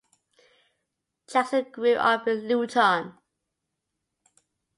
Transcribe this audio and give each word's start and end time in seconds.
Jackson 1.31 1.67
grew 1.71 1.93
up 1.93 2.27
in 2.27 2.47
Luton. 2.47 3.13